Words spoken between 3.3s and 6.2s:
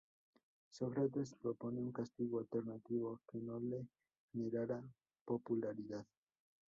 que no le generara popularidad.